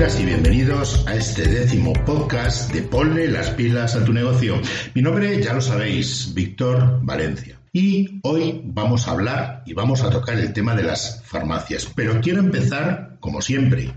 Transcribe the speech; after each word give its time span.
Y 0.00 0.24
bienvenidos 0.24 1.06
a 1.06 1.14
este 1.14 1.46
décimo 1.46 1.92
podcast 1.92 2.72
de 2.72 2.80
Ponle 2.80 3.28
las 3.28 3.50
pilas 3.50 3.94
a 3.94 4.02
tu 4.02 4.14
negocio. 4.14 4.58
Mi 4.94 5.02
nombre, 5.02 5.42
ya 5.42 5.52
lo 5.52 5.60
sabéis, 5.60 6.32
Víctor 6.32 7.00
Valencia. 7.02 7.60
Y 7.70 8.18
hoy 8.22 8.62
vamos 8.64 9.06
a 9.06 9.10
hablar 9.10 9.62
y 9.66 9.74
vamos 9.74 10.02
a 10.02 10.08
tocar 10.08 10.38
el 10.38 10.54
tema 10.54 10.74
de 10.74 10.84
las 10.84 11.22
farmacias. 11.26 11.86
Pero 11.94 12.18
quiero 12.22 12.40
empezar, 12.40 13.18
como 13.20 13.42
siempre, 13.42 13.92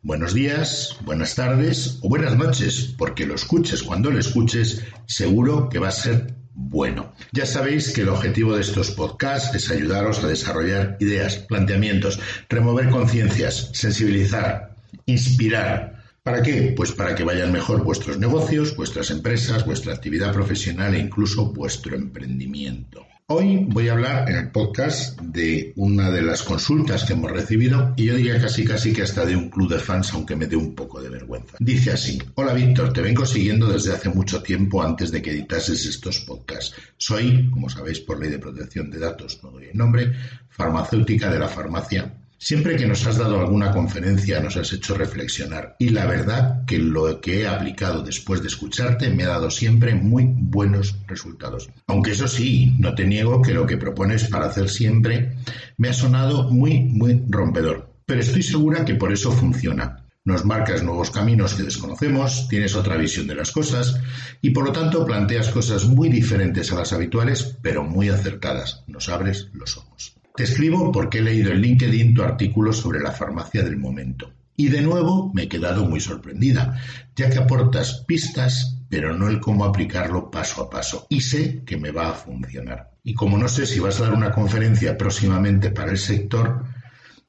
buenos 0.00 0.32
días, 0.32 0.96
buenas 1.04 1.34
tardes 1.34 1.98
o 2.00 2.08
buenas 2.08 2.34
noches, 2.34 2.94
porque 2.96 3.26
lo 3.26 3.34
escuches 3.34 3.82
cuando 3.82 4.10
lo 4.10 4.18
escuches, 4.18 4.82
seguro 5.04 5.68
que 5.68 5.78
va 5.78 5.88
a 5.88 5.92
ser 5.92 6.34
bueno. 6.54 7.12
Ya 7.32 7.44
sabéis 7.44 7.92
que 7.92 8.00
el 8.00 8.08
objetivo 8.08 8.54
de 8.54 8.62
estos 8.62 8.90
podcasts 8.92 9.54
es 9.54 9.70
ayudaros 9.70 10.24
a 10.24 10.28
desarrollar 10.28 10.96
ideas, 10.98 11.36
planteamientos, 11.36 12.18
remover 12.48 12.88
conciencias, 12.88 13.68
sensibilizar, 13.74 14.71
inspirar. 15.06 16.02
¿Para 16.22 16.42
qué? 16.42 16.72
Pues 16.76 16.92
para 16.92 17.14
que 17.14 17.24
vayan 17.24 17.50
mejor 17.50 17.82
vuestros 17.82 18.18
negocios, 18.18 18.76
vuestras 18.76 19.10
empresas, 19.10 19.66
vuestra 19.66 19.92
actividad 19.92 20.32
profesional 20.32 20.94
e 20.94 21.00
incluso 21.00 21.52
vuestro 21.52 21.96
emprendimiento. 21.96 23.06
Hoy 23.26 23.64
voy 23.66 23.88
a 23.88 23.92
hablar 23.92 24.28
en 24.28 24.36
el 24.36 24.50
podcast 24.50 25.18
de 25.20 25.72
una 25.76 26.10
de 26.10 26.22
las 26.22 26.42
consultas 26.42 27.04
que 27.04 27.14
hemos 27.14 27.30
recibido 27.30 27.94
y 27.96 28.04
yo 28.04 28.14
diría 28.14 28.40
casi 28.40 28.64
casi 28.64 28.92
que 28.92 29.02
hasta 29.02 29.24
de 29.24 29.34
un 29.34 29.48
club 29.48 29.70
de 29.70 29.78
fans, 29.78 30.12
aunque 30.12 30.36
me 30.36 30.46
dé 30.46 30.54
un 30.54 30.74
poco 30.74 31.00
de 31.00 31.08
vergüenza. 31.08 31.56
Dice 31.58 31.92
así, 31.92 32.22
hola 32.34 32.52
Víctor, 32.52 32.92
te 32.92 33.00
vengo 33.00 33.24
siguiendo 33.24 33.68
desde 33.68 33.92
hace 33.92 34.10
mucho 34.10 34.42
tiempo 34.42 34.82
antes 34.82 35.10
de 35.10 35.22
que 35.22 35.30
editases 35.30 35.86
estos 35.86 36.20
podcasts. 36.20 36.76
Soy, 36.96 37.48
como 37.50 37.70
sabéis 37.70 38.00
por 38.00 38.20
ley 38.20 38.30
de 38.30 38.38
protección 38.38 38.90
de 38.90 38.98
datos, 38.98 39.40
no 39.42 39.50
doy 39.50 39.68
el 39.72 39.78
nombre, 39.78 40.12
farmacéutica 40.50 41.30
de 41.30 41.38
la 41.38 41.48
farmacia 41.48 42.21
Siempre 42.44 42.74
que 42.74 42.88
nos 42.88 43.06
has 43.06 43.18
dado 43.18 43.38
alguna 43.38 43.70
conferencia 43.70 44.40
nos 44.40 44.56
has 44.56 44.72
hecho 44.72 44.96
reflexionar 44.96 45.76
y 45.78 45.90
la 45.90 46.06
verdad 46.06 46.64
que 46.66 46.76
lo 46.76 47.20
que 47.20 47.42
he 47.42 47.46
aplicado 47.46 48.02
después 48.02 48.42
de 48.42 48.48
escucharte 48.48 49.10
me 49.10 49.22
ha 49.22 49.28
dado 49.28 49.48
siempre 49.48 49.94
muy 49.94 50.24
buenos 50.26 50.96
resultados. 51.06 51.70
Aunque 51.86 52.10
eso 52.10 52.26
sí, 52.26 52.74
no 52.80 52.96
te 52.96 53.06
niego 53.06 53.42
que 53.42 53.54
lo 53.54 53.64
que 53.64 53.76
propones 53.76 54.24
para 54.24 54.46
hacer 54.46 54.68
siempre 54.68 55.36
me 55.76 55.90
ha 55.90 55.92
sonado 55.92 56.50
muy, 56.50 56.80
muy 56.80 57.22
rompedor. 57.28 57.94
Pero 58.06 58.20
estoy 58.20 58.42
segura 58.42 58.84
que 58.84 58.96
por 58.96 59.12
eso 59.12 59.30
funciona. 59.30 60.04
Nos 60.24 60.44
marcas 60.44 60.82
nuevos 60.82 61.12
caminos 61.12 61.54
que 61.54 61.62
desconocemos, 61.62 62.48
tienes 62.48 62.74
otra 62.74 62.96
visión 62.96 63.28
de 63.28 63.36
las 63.36 63.52
cosas 63.52 64.00
y 64.40 64.50
por 64.50 64.64
lo 64.64 64.72
tanto 64.72 65.06
planteas 65.06 65.48
cosas 65.50 65.84
muy 65.84 66.08
diferentes 66.08 66.72
a 66.72 66.74
las 66.74 66.92
habituales, 66.92 67.56
pero 67.62 67.84
muy 67.84 68.08
acertadas. 68.08 68.82
Nos 68.88 69.08
abres 69.08 69.48
los 69.52 69.76
ojos. 69.76 70.16
Te 70.34 70.44
escribo 70.44 70.90
porque 70.90 71.18
he 71.18 71.22
leído 71.22 71.52
en 71.52 71.60
LinkedIn 71.60 72.14
tu 72.14 72.22
artículo 72.22 72.72
sobre 72.72 73.00
la 73.00 73.12
farmacia 73.12 73.62
del 73.62 73.76
momento. 73.76 74.32
Y 74.56 74.68
de 74.68 74.80
nuevo 74.80 75.30
me 75.34 75.42
he 75.42 75.48
quedado 75.48 75.84
muy 75.84 76.00
sorprendida, 76.00 76.78
ya 77.14 77.28
que 77.28 77.38
aportas 77.38 78.04
pistas, 78.06 78.78
pero 78.88 79.14
no 79.16 79.28
el 79.28 79.40
cómo 79.40 79.64
aplicarlo 79.64 80.30
paso 80.30 80.62
a 80.62 80.70
paso. 80.70 81.06
Y 81.10 81.20
sé 81.20 81.62
que 81.64 81.76
me 81.76 81.90
va 81.90 82.10
a 82.10 82.14
funcionar. 82.14 82.92
Y 83.04 83.14
como 83.14 83.36
no 83.36 83.48
sé 83.48 83.66
si 83.66 83.80
vas 83.80 84.00
a 84.00 84.04
dar 84.04 84.14
una 84.14 84.32
conferencia 84.32 84.96
próximamente 84.96 85.70
para 85.70 85.90
el 85.90 85.98
sector, 85.98 86.64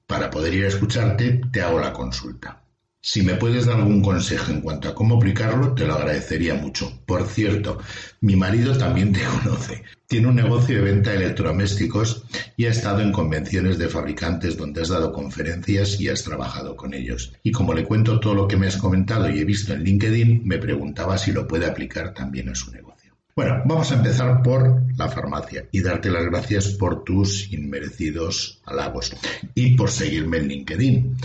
para 0.08 0.30
poder 0.30 0.53
ir 0.53 0.66
a 0.66 0.70
escucharte, 0.70 1.41
te 1.52 1.62
hago 1.62 1.80
la 1.80 1.91
consulta. 1.91 2.62
Si 3.06 3.22
me 3.22 3.36
puedes 3.36 3.66
dar 3.66 3.80
algún 3.80 4.02
consejo 4.02 4.50
en 4.50 4.62
cuanto 4.62 4.88
a 4.88 4.96
cómo 4.96 5.18
aplicarlo, 5.18 5.74
te 5.74 5.86
lo 5.86 5.96
agradecería 5.96 6.56
mucho. 6.56 7.02
Por 7.06 7.28
cierto, 7.28 7.78
mi 8.22 8.38
marido 8.38 8.78
también 8.78 9.12
te 9.12 9.19
conoce. 9.44 9.84
Tiene 10.08 10.30
un 10.30 10.36
negocio 10.36 10.78
de 10.78 10.84
venta 10.84 11.09
de 11.09 11.18
electrodomésticos 11.18 12.24
y 12.56 12.64
ha 12.64 12.69
estado 12.69 13.02
en 13.02 13.12
convenciones 13.12 13.78
de 13.78 13.90
fabricantes 13.90 14.56
donde 14.56 14.84
has 14.84 14.88
dado 14.88 15.12
conferencias 15.12 16.00
y 16.00 16.08
has 16.08 16.24
trabajado 16.24 16.78
con 16.78 16.94
ellos. 16.94 17.34
Y 17.44 17.52
como 17.52 17.74
le 17.74 17.84
cuento 17.84 18.22
todo 18.22 18.36
lo 18.36 18.47
que 18.47 18.56
me 18.56 18.68
has 18.68 18.78
comentado 18.78 19.30
y 19.30 19.38
he 19.38 19.44
visto 19.44 19.74
en 19.74 19.84
LinkedIn, 19.84 20.44
me 20.46 20.58
preguntaba 20.58 21.18
si 21.18 21.34
lo 21.34 21.46
puede 21.46 21.66
aplicar 21.66 22.14
también 22.14 22.47
a 22.47 22.56
su 22.56 22.72
negocio. 22.72 23.18
Bueno, 23.35 23.64
vamos 23.66 23.91
a 23.91 23.96
empezar 23.96 24.41
por 24.41 24.81
la 24.96 25.09
farmacia 25.09 25.66
y 25.74 25.81
darte 25.81 26.09
las 26.09 26.24
gracias 26.24 26.70
por 26.70 27.03
tus 27.03 27.52
inmerecidos 27.52 28.62
halagos 28.64 29.14
y 29.56 29.75
por 29.75 29.91
seguirme 29.91 30.38
en 30.38 30.47
LinkedIn. 30.47 31.18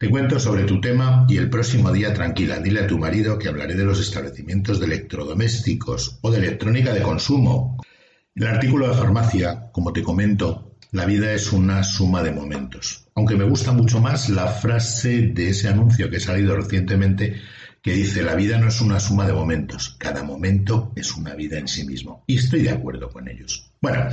Te 0.00 0.08
cuento 0.08 0.40
sobre 0.40 0.64
tu 0.64 0.80
tema 0.80 1.26
y 1.28 1.36
el 1.36 1.50
próximo 1.50 1.92
día 1.92 2.14
tranquila, 2.14 2.58
dile 2.58 2.80
a 2.80 2.86
tu 2.86 2.96
marido 2.96 3.38
que 3.38 3.48
hablaré 3.48 3.74
de 3.74 3.84
los 3.84 4.00
establecimientos 4.00 4.80
de 4.80 4.86
electrodomésticos 4.86 6.20
o 6.22 6.30
de 6.30 6.38
electrónica 6.38 6.94
de 6.94 7.02
consumo. 7.02 7.76
El 8.34 8.46
artículo 8.46 8.88
de 8.88 8.94
farmacia, 8.94 9.70
como 9.72 9.92
te 9.92 10.02
comento, 10.02 10.78
la 10.92 11.04
vida 11.04 11.34
es 11.34 11.52
una 11.52 11.84
suma 11.84 12.22
de 12.22 12.32
momentos. 12.32 13.08
Aunque 13.14 13.36
me 13.36 13.44
gusta 13.44 13.72
mucho 13.72 14.00
más 14.00 14.30
la 14.30 14.46
frase 14.46 15.32
de 15.34 15.50
ese 15.50 15.68
anuncio 15.68 16.08
que 16.08 16.16
ha 16.16 16.20
salido 16.20 16.56
recientemente 16.56 17.38
que 17.82 17.92
dice 17.92 18.22
la 18.22 18.36
vida 18.36 18.56
no 18.56 18.68
es 18.68 18.80
una 18.80 19.00
suma 19.00 19.26
de 19.26 19.34
momentos, 19.34 19.96
cada 19.98 20.22
momento 20.22 20.94
es 20.96 21.14
una 21.14 21.34
vida 21.34 21.58
en 21.58 21.68
sí 21.68 21.84
mismo. 21.84 22.24
Y 22.26 22.38
estoy 22.38 22.62
de 22.62 22.70
acuerdo 22.70 23.10
con 23.10 23.28
ellos. 23.28 23.70
Bueno, 23.82 24.08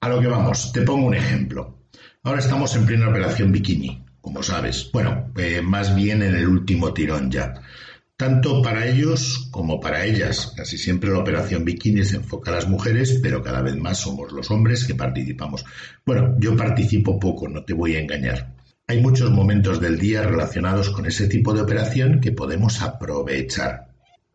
a 0.00 0.08
lo 0.08 0.20
que 0.20 0.26
vamos, 0.26 0.72
te 0.72 0.82
pongo 0.82 1.06
un 1.06 1.14
ejemplo. 1.14 1.84
Ahora 2.24 2.40
estamos 2.40 2.74
en 2.74 2.84
plena 2.84 3.08
operación 3.08 3.52
bikini 3.52 4.09
como 4.20 4.42
sabes. 4.42 4.90
Bueno, 4.92 5.32
eh, 5.36 5.60
más 5.62 5.94
bien 5.94 6.22
en 6.22 6.34
el 6.34 6.48
último 6.48 6.92
tirón 6.92 7.30
ya. 7.30 7.54
Tanto 8.16 8.60
para 8.60 8.86
ellos 8.86 9.48
como 9.50 9.80
para 9.80 10.04
ellas. 10.04 10.52
Casi 10.54 10.76
siempre 10.76 11.10
la 11.10 11.20
operación 11.20 11.64
bikini 11.64 12.04
se 12.04 12.16
enfoca 12.16 12.50
a 12.50 12.56
las 12.56 12.68
mujeres, 12.68 13.18
pero 13.22 13.42
cada 13.42 13.62
vez 13.62 13.76
más 13.76 13.98
somos 13.98 14.30
los 14.32 14.50
hombres 14.50 14.84
que 14.84 14.94
participamos. 14.94 15.64
Bueno, 16.04 16.36
yo 16.38 16.54
participo 16.54 17.18
poco, 17.18 17.48
no 17.48 17.64
te 17.64 17.72
voy 17.72 17.96
a 17.96 18.00
engañar. 18.00 18.54
Hay 18.86 19.00
muchos 19.00 19.30
momentos 19.30 19.80
del 19.80 19.98
día 19.98 20.22
relacionados 20.22 20.90
con 20.90 21.06
ese 21.06 21.28
tipo 21.28 21.54
de 21.54 21.62
operación 21.62 22.20
que 22.20 22.32
podemos 22.32 22.82
aprovechar. 22.82 23.88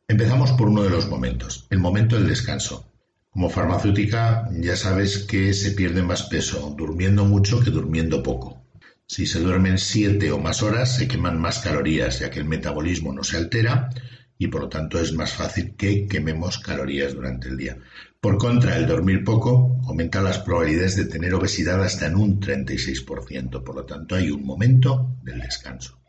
Empezamos 0.08 0.54
por 0.54 0.70
uno 0.70 0.82
de 0.82 0.90
los 0.90 1.08
momentos, 1.08 1.68
el 1.70 1.78
momento 1.78 2.16
del 2.16 2.28
descanso. 2.28 2.90
Como 3.30 3.50
farmacéutica 3.50 4.50
ya 4.62 4.76
sabes 4.76 5.20
que 5.20 5.54
se 5.54 5.72
pierde 5.72 6.02
más 6.02 6.24
peso 6.24 6.74
durmiendo 6.76 7.26
mucho 7.26 7.60
que 7.60 7.70
durmiendo 7.70 8.24
poco. 8.24 8.65
Si 9.08 9.26
se 9.28 9.40
duermen 9.40 9.78
siete 9.78 10.32
o 10.32 10.40
más 10.40 10.64
horas, 10.64 10.96
se 10.96 11.08
queman 11.08 11.40
más 11.40 11.60
calorías, 11.60 12.20
ya 12.20 12.30
que 12.30 12.40
el 12.40 12.46
metabolismo 12.46 13.14
no 13.14 13.24
se 13.24 13.38
altera 13.38 13.90
y 14.38 14.48
por 14.48 14.62
lo 14.62 14.70
tanto 14.70 15.00
es 15.00 15.14
más 15.14 15.34
fácil 15.34 15.76
que 15.76 16.08
quememos 16.08 16.58
calorías 16.60 17.14
durante 17.14 17.48
el 17.48 17.58
día. 17.58 17.78
Por 18.20 18.38
contra, 18.38 18.76
el 18.76 18.88
dormir 18.88 19.24
poco 19.24 19.80
aumenta 19.88 20.22
las 20.22 20.40
probabilidades 20.40 20.96
de 20.96 21.06
tener 21.06 21.34
obesidad 21.34 21.84
hasta 21.84 22.08
en 22.08 22.16
un 22.16 22.40
36%, 22.40 23.64
por 23.64 23.76
lo 23.76 23.86
tanto 23.86 24.16
hay 24.16 24.32
un 24.32 24.44
momento 24.44 25.16
del 25.24 25.40
descanso. 25.40 26.00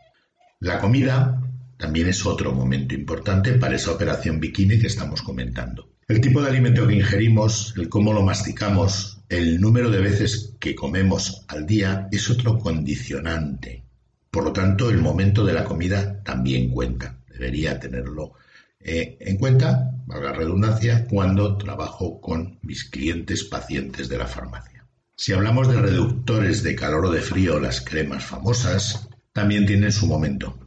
La 0.60 0.78
comida 0.78 1.42
también 1.76 2.08
es 2.08 2.24
otro 2.24 2.52
momento 2.52 2.94
importante 2.94 3.52
para 3.52 3.76
esa 3.76 3.92
operación 3.92 4.40
bikini 4.40 4.78
que 4.78 4.86
estamos 4.86 5.20
comentando. 5.20 5.90
El 6.08 6.20
tipo 6.20 6.40
de 6.40 6.48
alimento 6.48 6.86
que 6.86 6.94
ingerimos, 6.94 7.74
el 7.76 7.88
cómo 7.88 8.12
lo 8.14 8.22
masticamos, 8.22 9.15
el 9.28 9.60
número 9.60 9.90
de 9.90 10.00
veces 10.00 10.54
que 10.60 10.74
comemos 10.74 11.44
al 11.48 11.66
día 11.66 12.08
es 12.12 12.30
otro 12.30 12.58
condicionante. 12.58 13.84
Por 14.30 14.44
lo 14.44 14.52
tanto, 14.52 14.90
el 14.90 14.98
momento 14.98 15.44
de 15.44 15.54
la 15.54 15.64
comida 15.64 16.22
también 16.22 16.70
cuenta. 16.70 17.18
Debería 17.28 17.80
tenerlo 17.80 18.34
eh, 18.80 19.16
en 19.20 19.36
cuenta, 19.36 19.94
valga 20.06 20.32
redundancia, 20.32 21.06
cuando 21.08 21.56
trabajo 21.56 22.20
con 22.20 22.58
mis 22.62 22.84
clientes 22.84 23.42
pacientes 23.44 24.08
de 24.08 24.18
la 24.18 24.26
farmacia. 24.26 24.86
Si 25.16 25.32
hablamos 25.32 25.68
de 25.68 25.80
reductores 25.80 26.62
de 26.62 26.76
calor 26.76 27.06
o 27.06 27.10
de 27.10 27.20
frío, 27.20 27.58
las 27.58 27.80
cremas 27.80 28.24
famosas 28.24 29.08
también 29.32 29.66
tienen 29.66 29.90
su 29.90 30.06
momento. 30.06 30.58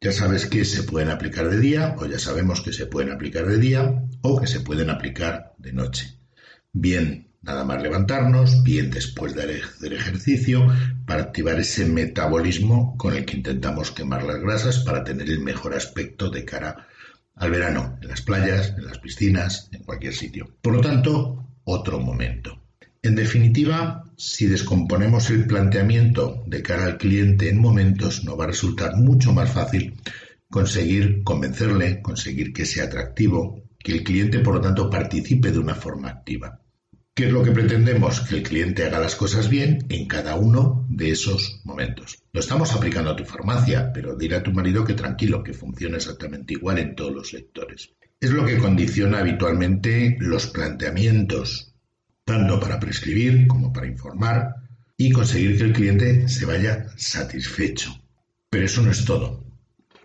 Ya 0.00 0.12
sabes 0.12 0.46
que 0.46 0.64
se 0.64 0.82
pueden 0.82 1.10
aplicar 1.10 1.48
de 1.48 1.60
día, 1.60 1.94
o 1.98 2.06
ya 2.06 2.18
sabemos 2.18 2.62
que 2.62 2.72
se 2.72 2.86
pueden 2.86 3.12
aplicar 3.12 3.46
de 3.46 3.58
día, 3.58 4.02
o 4.22 4.40
que 4.40 4.46
se 4.46 4.60
pueden 4.60 4.90
aplicar 4.90 5.54
de 5.58 5.72
noche. 5.72 6.18
Bien, 6.72 7.27
Nada 7.40 7.64
más 7.64 7.82
levantarnos, 7.82 8.62
bien 8.64 8.90
después 8.90 9.34
de 9.34 9.62
hacer 9.62 9.92
ejercicio, 9.92 10.66
para 11.06 11.22
activar 11.22 11.58
ese 11.60 11.86
metabolismo 11.86 12.96
con 12.96 13.14
el 13.14 13.24
que 13.24 13.36
intentamos 13.36 13.92
quemar 13.92 14.24
las 14.24 14.40
grasas 14.40 14.80
para 14.80 15.04
tener 15.04 15.30
el 15.30 15.40
mejor 15.40 15.74
aspecto 15.74 16.30
de 16.30 16.44
cara 16.44 16.88
al 17.36 17.50
verano, 17.50 17.98
en 18.02 18.08
las 18.08 18.22
playas, 18.22 18.74
en 18.76 18.86
las 18.86 18.98
piscinas, 18.98 19.68
en 19.72 19.84
cualquier 19.84 20.14
sitio. 20.14 20.56
Por 20.60 20.74
lo 20.74 20.80
tanto, 20.80 21.48
otro 21.64 22.00
momento. 22.00 22.62
En 23.02 23.14
definitiva, 23.14 24.02
si 24.16 24.46
descomponemos 24.46 25.30
el 25.30 25.46
planteamiento 25.46 26.42
de 26.46 26.62
cara 26.62 26.84
al 26.84 26.98
cliente 26.98 27.48
en 27.48 27.60
momentos, 27.60 28.24
nos 28.24 28.38
va 28.38 28.44
a 28.44 28.48
resultar 28.48 28.96
mucho 28.96 29.32
más 29.32 29.52
fácil 29.52 29.94
conseguir 30.50 31.22
convencerle, 31.22 32.02
conseguir 32.02 32.52
que 32.52 32.66
sea 32.66 32.84
atractivo, 32.84 33.62
que 33.78 33.92
el 33.92 34.02
cliente, 34.02 34.40
por 34.40 34.54
lo 34.54 34.60
tanto, 34.60 34.90
participe 34.90 35.52
de 35.52 35.58
una 35.60 35.76
forma 35.76 36.08
activa. 36.08 36.60
¿Qué 37.18 37.26
es 37.26 37.32
lo 37.32 37.42
que 37.42 37.50
pretendemos? 37.50 38.20
Que 38.20 38.36
el 38.36 38.42
cliente 38.44 38.84
haga 38.84 39.00
las 39.00 39.16
cosas 39.16 39.48
bien 39.48 39.84
en 39.88 40.06
cada 40.06 40.36
uno 40.36 40.86
de 40.88 41.10
esos 41.10 41.60
momentos. 41.64 42.22
Lo 42.32 42.38
estamos 42.38 42.72
aplicando 42.72 43.10
a 43.10 43.16
tu 43.16 43.24
farmacia, 43.24 43.92
pero 43.92 44.14
dile 44.14 44.36
a 44.36 44.42
tu 44.44 44.52
marido 44.52 44.84
que 44.84 44.94
tranquilo, 44.94 45.42
que 45.42 45.52
funciona 45.52 45.96
exactamente 45.96 46.54
igual 46.54 46.78
en 46.78 46.94
todos 46.94 47.12
los 47.12 47.30
sectores. 47.30 47.90
Es 48.20 48.30
lo 48.30 48.46
que 48.46 48.58
condiciona 48.58 49.18
habitualmente 49.18 50.16
los 50.20 50.46
planteamientos, 50.46 51.74
tanto 52.24 52.60
para 52.60 52.78
prescribir 52.78 53.48
como 53.48 53.72
para 53.72 53.88
informar 53.88 54.54
y 54.96 55.10
conseguir 55.10 55.58
que 55.58 55.64
el 55.64 55.72
cliente 55.72 56.28
se 56.28 56.46
vaya 56.46 56.86
satisfecho. 56.94 58.00
Pero 58.48 58.64
eso 58.64 58.80
no 58.80 58.92
es 58.92 59.04
todo. 59.04 59.44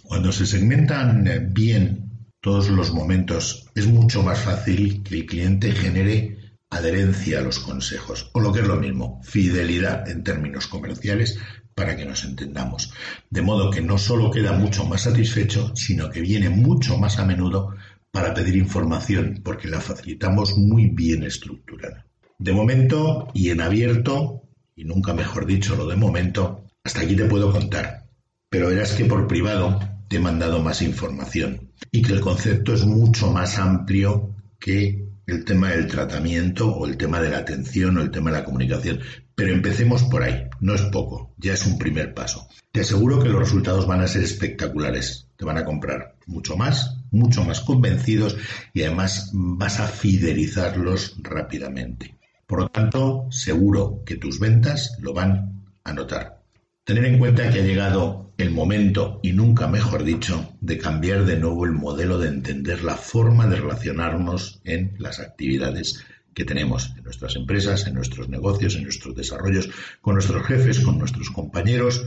Cuando 0.01 0.31
se 0.31 0.48
segmentan 0.48 1.51
bien 1.51 2.25
todos 2.42 2.69
los 2.69 2.92
momentos, 2.92 3.69
es 3.75 3.86
mucho 3.86 4.24
más 4.24 4.39
fácil 4.39 5.04
que 5.04 5.13
el 5.13 5.25
cliente 5.27 5.74
genere 5.74 6.39
adherencia 6.75 7.40
a 7.40 7.42
los 7.44 7.60
consejos, 7.60 8.30
o 8.34 8.40
lo 8.40 8.52
que 8.52 8.62
es 8.62 8.68
lo 8.68 8.78
mismo, 8.78 9.22
fidelidad 9.24 10.10
en 10.10 10.24
términos 10.24 10.68
comerciales 10.68 11.38
para 11.75 11.96
que 11.96 12.06
nos 12.06 12.24
entendamos. 12.24 12.92
De 13.30 13.42
modo 13.42 13.72
que 13.72 13.81
no 13.81 13.98
solo 13.98 14.31
queda 14.31 14.54
mucho 14.54 14.86
más 14.86 15.02
satisfecho, 15.02 15.72
sino 15.75 16.10
que 16.10 16.22
viene 16.22 16.50
mucho 16.50 16.98
más 16.98 17.20
a 17.20 17.25
menudo 17.25 17.75
para 18.12 18.34
pedir 18.34 18.56
información, 18.56 19.42
porque 19.44 19.68
la 19.68 19.81
facilitamos 19.81 20.58
muy 20.58 20.88
bien 20.88 21.24
estructurada. 21.24 22.06
De 22.38 22.54
momento 22.54 23.30
y 23.34 23.50
en 23.50 23.62
abierto, 23.62 24.44
y 24.76 24.84
nunca 24.84 25.14
mejor 25.14 25.46
dicho 25.46 25.76
lo 25.76 25.88
de 25.88 25.96
momento, 25.96 26.66
hasta 26.84 27.02
aquí 27.02 27.16
te 27.16 27.26
puedo 27.26 27.52
contar. 27.52 28.06
Pero 28.50 28.68
verás 28.68 28.94
que 28.94 29.06
por 29.06 29.28
privado 29.28 29.80
te 30.08 30.18
he 30.18 30.19
mandado 30.19 30.62
más 30.62 30.81
información 30.81 31.72
y 31.92 32.02
que 32.02 32.14
el 32.14 32.22
concepto 32.22 32.74
es 32.74 32.86
mucho 32.86 33.31
más 33.31 33.58
amplio 33.58 34.36
que 34.60 35.08
el 35.28 35.46
tema 35.46 35.72
del 35.72 35.88
tratamiento 35.88 36.74
o 36.74 36.86
el 36.86 36.98
tema 36.98 37.22
de 37.22 37.30
la 37.30 37.40
atención 37.40 37.98
o 37.98 38.02
el 38.02 38.12
tema 38.12 38.31
de 38.31 38.40
la 38.40 38.46
comunicación. 38.46 39.00
Pero 39.36 39.54
empecemos 39.54 40.04
por 40.04 40.24
ahí, 40.24 40.48
no 40.60 40.75
es 40.75 40.81
poco, 40.84 41.34
ya 41.38 41.54
es 41.54 41.66
un 41.66 41.78
primer 41.78 42.14
paso. 42.14 42.48
Te 42.72 42.81
aseguro 42.81 43.20
que 43.20 43.30
los 43.30 43.40
resultados 43.40 43.88
van 43.88 44.02
a 44.02 44.08
ser 44.08 44.24
espectaculares, 44.24 45.28
te 45.36 45.46
van 45.46 45.58
a 45.58 45.66
comprar 45.66 46.16
mucho 46.28 46.56
más, 46.56 46.98
mucho 47.12 47.44
más 47.44 47.62
convencidos 47.62 48.38
y 48.74 48.84
además 48.84 49.31
vas 49.34 49.80
a 49.80 49.88
fidelizarlos 49.88 51.16
rápidamente. 51.22 52.18
Por 52.46 52.62
lo 52.62 52.69
tanto, 52.69 53.28
seguro 53.31 54.04
que 54.06 54.18
tus 54.18 54.40
ventas 54.40 54.98
lo 55.00 55.14
van 55.14 55.64
a 55.84 55.94
notar. 55.94 56.42
Tener 56.84 57.06
en 57.06 57.18
cuenta 57.18 57.50
que 57.50 57.62
ha 57.62 57.64
llegado 57.64 58.32
el 58.38 58.51
momento, 58.51 59.19
y 59.21 59.31
nunca 59.31 59.68
mejor 59.68 60.03
dicho, 60.03 60.53
de 60.62 60.77
cambiar 60.77 61.25
de 61.25 61.38
nuevo 61.38 61.65
el 61.65 61.71
modelo 61.71 62.18
de 62.18 62.30
entender 62.30 62.83
la 62.83 62.95
forma 62.95 63.47
de 63.47 63.57
relacionarnos 63.57 64.62
en 64.63 64.95
las 64.97 65.19
actividades 65.19 66.03
que 66.33 66.45
tenemos 66.45 66.94
en 66.97 67.03
nuestras 67.03 67.35
empresas, 67.35 67.85
en 67.85 67.94
nuestros 67.94 68.30
negocios, 68.30 68.75
en 68.75 68.83
nuestros 68.83 69.15
desarrollos, 69.15 69.69
con 70.01 70.15
nuestros 70.15 70.45
jefes, 70.45 70.80
con 70.80 70.97
nuestros 70.97 71.30
compañeros. 71.30 72.06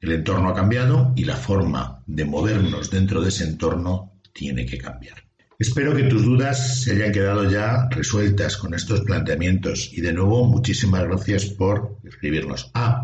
El 0.00 0.12
entorno 0.12 0.50
ha 0.50 0.54
cambiado 0.54 1.12
y 1.16 1.24
la 1.24 1.36
forma 1.36 2.02
de 2.06 2.24
movernos 2.24 2.90
dentro 2.90 3.20
de 3.20 3.30
ese 3.30 3.44
entorno 3.44 4.12
tiene 4.32 4.66
que 4.66 4.78
cambiar. 4.78 5.24
Espero 5.58 5.94
que 5.94 6.04
tus 6.04 6.24
dudas 6.24 6.82
se 6.82 6.92
hayan 6.92 7.12
quedado 7.12 7.48
ya 7.48 7.88
resueltas 7.88 8.56
con 8.56 8.74
estos 8.74 9.02
planteamientos 9.02 9.90
y 9.92 10.00
de 10.00 10.12
nuevo 10.12 10.44
muchísimas 10.46 11.04
gracias 11.04 11.44
por 11.46 11.98
escribirnos. 12.04 12.70
Ah, 12.74 13.03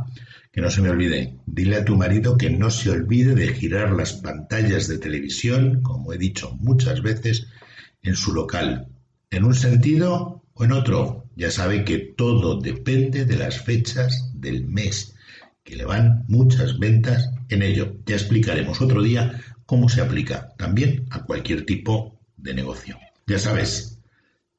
que 0.52 0.60
no 0.60 0.70
se 0.70 0.82
me 0.82 0.90
olvide, 0.90 1.36
dile 1.46 1.76
a 1.76 1.84
tu 1.84 1.96
marido 1.96 2.36
que 2.36 2.50
no 2.50 2.70
se 2.70 2.90
olvide 2.90 3.34
de 3.34 3.54
girar 3.54 3.92
las 3.92 4.14
pantallas 4.14 4.88
de 4.88 4.98
televisión, 4.98 5.80
como 5.82 6.12
he 6.12 6.18
dicho 6.18 6.56
muchas 6.60 7.02
veces, 7.02 7.46
en 8.02 8.16
su 8.16 8.32
local, 8.32 8.88
en 9.30 9.44
un 9.44 9.54
sentido 9.54 10.42
o 10.54 10.64
en 10.64 10.72
otro. 10.72 11.24
Ya 11.36 11.50
sabe 11.50 11.84
que 11.84 11.98
todo 11.98 12.60
depende 12.60 13.24
de 13.24 13.36
las 13.36 13.60
fechas 13.60 14.30
del 14.34 14.66
mes, 14.66 15.14
que 15.62 15.76
le 15.76 15.84
van 15.84 16.24
muchas 16.26 16.78
ventas 16.78 17.30
en 17.48 17.62
ello. 17.62 17.96
Ya 18.04 18.16
explicaremos 18.16 18.80
otro 18.80 19.02
día 19.02 19.40
cómo 19.66 19.88
se 19.88 20.00
aplica 20.00 20.52
también 20.58 21.06
a 21.10 21.24
cualquier 21.24 21.64
tipo 21.64 22.18
de 22.36 22.54
negocio. 22.54 22.98
Ya 23.26 23.38
sabes, 23.38 24.00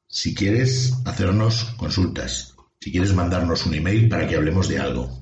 si 0.07 0.33
quieres 0.33 0.93
hacernos 1.05 1.65
consultas, 1.77 2.55
si 2.79 2.91
quieres 2.91 3.13
mandarnos 3.13 3.65
un 3.65 3.75
email 3.75 4.07
para 4.07 4.27
que 4.27 4.35
hablemos 4.35 4.69
de 4.69 4.79
algo, 4.79 5.21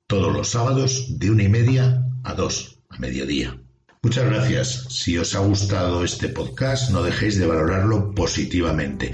todos 0.06 0.32
los 0.32 0.48
sábados 0.48 1.18
de 1.18 1.32
una 1.32 1.44
y 1.44 1.50
media 1.50 2.06
a 2.24 2.36
dos 2.36 2.78
a 2.90 3.00
mediodía. 3.00 3.60
Muchas 4.04 4.26
gracias. 4.26 4.86
Si 4.90 5.18
os 5.18 5.34
ha 5.34 5.40
gustado 5.40 6.04
este 6.04 6.30
podcast, 6.30 6.92
no 6.92 7.02
dejéis 7.02 7.40
de 7.40 7.48
valorarlo 7.48 8.14
positivamente. 8.14 9.12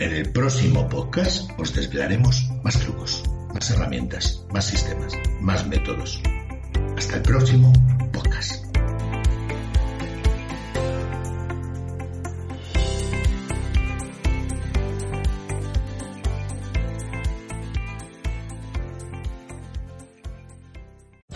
En 0.00 0.14
el 0.14 0.32
próximo 0.32 0.88
podcast 0.88 1.50
os 1.60 1.74
desvelaremos 1.74 2.48
más 2.64 2.78
trucos, 2.78 3.22
más 3.52 3.70
herramientas, 3.70 4.46
más 4.50 4.64
sistemas, 4.64 5.12
más 5.42 5.66
métodos. 5.68 6.22
Hasta 6.96 7.16
el 7.16 7.22
próximo 7.22 7.70
podcast. 8.10 8.69